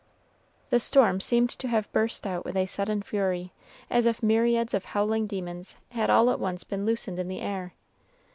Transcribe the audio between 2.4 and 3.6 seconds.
with a sudden fury,